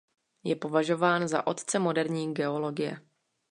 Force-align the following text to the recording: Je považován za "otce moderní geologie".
Je 0.43 0.55
považován 0.55 1.27
za 1.27 1.47
"otce 1.47 1.79
moderní 1.79 2.33
geologie". 2.33 3.01